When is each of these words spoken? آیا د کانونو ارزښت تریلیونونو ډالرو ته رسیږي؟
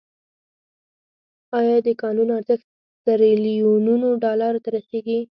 آیا 1.59 1.77
د 1.87 1.89
کانونو 2.01 2.31
ارزښت 2.39 2.67
تریلیونونو 3.07 4.07
ډالرو 4.23 4.63
ته 4.63 4.69
رسیږي؟ 4.77 5.19